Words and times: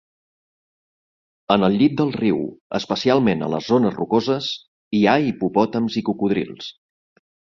En 1.55 1.65
el 1.67 1.75
llit 1.81 1.97
del 1.99 2.13
riu, 2.15 2.39
especialment 2.79 3.45
a 3.47 3.51
les 3.55 3.69
zones 3.73 3.95
rocoses, 3.99 4.49
hi 4.97 5.03
ha 5.05 5.15
hipopòtams 5.29 6.01
i 6.03 6.07
cocodrils. 6.11 6.73